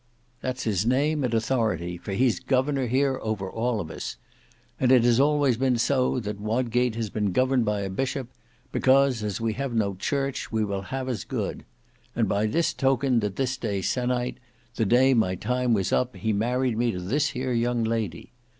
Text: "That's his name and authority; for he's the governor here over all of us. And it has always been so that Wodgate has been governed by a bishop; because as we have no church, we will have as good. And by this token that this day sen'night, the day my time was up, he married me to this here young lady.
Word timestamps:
"That's 0.41 0.63
his 0.63 0.83
name 0.83 1.23
and 1.23 1.31
authority; 1.31 1.95
for 1.99 2.13
he's 2.13 2.39
the 2.39 2.45
governor 2.45 2.87
here 2.87 3.19
over 3.21 3.47
all 3.47 3.79
of 3.79 3.91
us. 3.91 4.17
And 4.79 4.91
it 4.91 5.03
has 5.03 5.19
always 5.19 5.57
been 5.57 5.77
so 5.77 6.19
that 6.21 6.39
Wodgate 6.41 6.95
has 6.95 7.11
been 7.11 7.31
governed 7.31 7.65
by 7.65 7.81
a 7.81 7.89
bishop; 7.91 8.27
because 8.71 9.21
as 9.21 9.39
we 9.39 9.53
have 9.53 9.75
no 9.75 9.93
church, 9.93 10.51
we 10.51 10.65
will 10.65 10.81
have 10.81 11.07
as 11.07 11.23
good. 11.23 11.65
And 12.15 12.27
by 12.27 12.47
this 12.47 12.73
token 12.73 13.19
that 13.19 13.35
this 13.35 13.57
day 13.57 13.83
sen'night, 13.83 14.39
the 14.73 14.85
day 14.87 15.13
my 15.13 15.35
time 15.35 15.71
was 15.71 15.93
up, 15.93 16.15
he 16.15 16.33
married 16.33 16.79
me 16.79 16.89
to 16.93 16.99
this 16.99 17.27
here 17.29 17.53
young 17.53 17.83
lady. 17.83 18.31